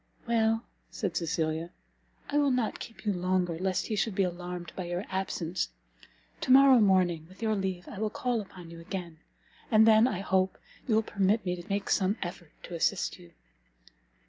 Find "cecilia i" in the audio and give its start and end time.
1.15-2.39